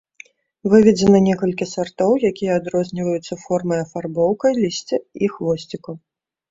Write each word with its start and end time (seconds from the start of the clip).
Выведзена 0.73 1.19
некалькі 1.25 1.67
сартоў, 1.73 2.11
якія 2.31 2.57
адрозніваюцца 2.63 3.41
формай 3.45 3.79
афарбоўкай 3.87 4.51
лісця 4.67 4.97
і 5.25 5.33
хвосцікаў. 5.37 5.93